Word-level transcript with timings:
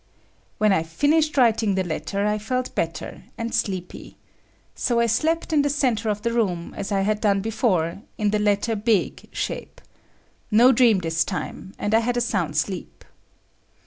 When 0.57 0.73
I 0.73 0.81
finished 0.81 1.37
writing 1.37 1.75
the 1.75 1.83
letter, 1.83 2.25
I 2.25 2.39
felt 2.39 2.73
better 2.73 3.25
and 3.37 3.53
sleepy. 3.53 4.17
So 4.73 4.99
I 4.99 5.05
slept 5.05 5.53
in 5.53 5.61
the 5.61 5.69
centre 5.69 6.09
of 6.09 6.23
the 6.23 6.33
room, 6.33 6.73
as 6.75 6.91
I 6.91 7.01
had 7.01 7.21
done 7.21 7.41
before, 7.41 8.01
in 8.17 8.31
the 8.31 8.39
letter 8.39 8.75
"big" 8.75 9.29
shape 9.31 9.79
([D]). 9.79 9.85
No 10.57 10.71
dream 10.71 10.97
this 11.01 11.23
time, 11.23 11.75
and 11.77 11.93
I 11.93 11.99
had 11.99 12.17
a 12.17 12.21
sound 12.21 12.57
sleep. 12.57 13.05